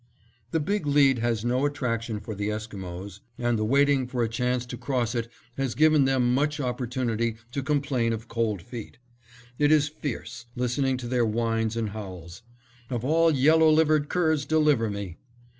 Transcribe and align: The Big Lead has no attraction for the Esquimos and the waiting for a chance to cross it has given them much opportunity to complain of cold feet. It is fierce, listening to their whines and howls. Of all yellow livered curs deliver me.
The 0.49 0.59
Big 0.59 0.87
Lead 0.87 1.19
has 1.19 1.45
no 1.45 1.63
attraction 1.63 2.19
for 2.19 2.33
the 2.33 2.49
Esquimos 2.49 3.19
and 3.37 3.59
the 3.59 3.63
waiting 3.63 4.07
for 4.07 4.23
a 4.23 4.27
chance 4.27 4.65
to 4.65 4.75
cross 4.75 5.13
it 5.13 5.27
has 5.57 5.75
given 5.75 6.05
them 6.05 6.33
much 6.33 6.59
opportunity 6.59 7.35
to 7.51 7.61
complain 7.61 8.11
of 8.11 8.27
cold 8.27 8.63
feet. 8.63 8.97
It 9.59 9.71
is 9.71 9.89
fierce, 9.89 10.47
listening 10.55 10.97
to 10.97 11.07
their 11.07 11.23
whines 11.27 11.77
and 11.77 11.89
howls. 11.89 12.41
Of 12.89 13.05
all 13.05 13.29
yellow 13.29 13.69
livered 13.69 14.09
curs 14.09 14.43
deliver 14.47 14.89
me. 14.89 15.17